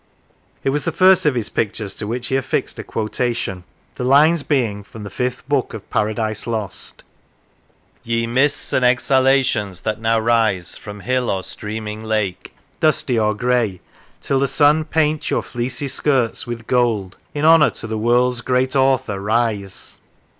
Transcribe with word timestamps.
It 0.63 0.71
was 0.71 0.83
the 0.83 0.91
first 0.91 1.27
of 1.27 1.35
his 1.35 1.49
pictures 1.49 1.93
to 1.97 2.07
which 2.07 2.29
he 2.29 2.35
affixed 2.35 2.79
a 2.79 2.83
quotation, 2.83 3.63
149 3.97 4.07
Lancashire 4.09 4.09
the 4.09 4.09
lines 4.33 4.41
being 4.41 4.83
from 4.83 5.03
the 5.03 5.11
fifth 5.11 5.47
book 5.47 5.75
of" 5.75 5.87
Paradise 5.91 6.47
Lost": 6.47 7.03
Ye 8.03 8.25
mists 8.25 8.73
and 8.73 8.83
exhalations 8.83 9.81
that 9.81 10.01
now 10.01 10.19
rise 10.19 10.75
From 10.75 11.01
hill 11.01 11.29
or 11.29 11.43
streaming 11.43 12.03
lake, 12.03 12.55
dusky 12.79 13.19
or 13.19 13.35
gray, 13.35 13.79
Till 14.21 14.39
the 14.39 14.47
sun 14.47 14.85
paint 14.85 15.29
your 15.29 15.43
fleecy 15.43 15.87
skirts 15.87 16.47
with 16.47 16.65
gold, 16.65 17.17
In 17.35 17.45
honour 17.45 17.69
to 17.69 17.85
the 17.85 17.95
world's 17.99 18.41
great 18.41 18.75
Author 18.75 19.19
rise. 19.19 19.99